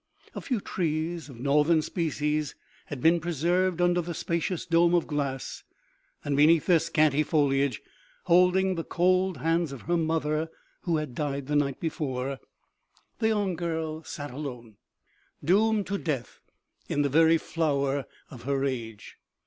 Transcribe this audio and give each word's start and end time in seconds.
A 0.33 0.41
few 0.41 0.59
trees, 0.59 1.29
of 1.29 1.39
northern 1.39 1.83
species, 1.83 2.55
had 2.87 3.01
been 3.01 3.19
preserved 3.19 3.79
under 3.79 4.01
the 4.01 4.15
spacious 4.15 4.65
dome 4.65 4.95
of 4.95 5.05
glass, 5.05 5.63
and 6.25 6.35
beneath 6.35 6.65
their 6.65 6.79
scanty 6.79 7.21
foliage, 7.21 7.83
holding 8.23 8.73
the 8.73 8.83
cold 8.83 9.37
hands 9.37 9.71
of 9.71 9.81
her 9.81 9.97
mother 9.97 10.49
who 10.85 10.97
had 10.97 11.13
died 11.13 11.45
the 11.45 11.55
night 11.55 11.79
before, 11.79 12.39
the 13.19 13.27
young 13.27 13.55
249 13.55 13.95
250 14.03 14.03
OMEGA. 14.03 14.03
girl 14.03 14.03
sat 14.03 14.31
alone, 14.31 14.75
doomed 15.45 15.85
to 15.85 15.99
death 16.03 16.39
in 16.89 17.03
the 17.03 17.07
very 17.07 17.37
flower 17.37 18.05
of 18.31 18.41
her 18.41 18.65
age. 18.65 19.17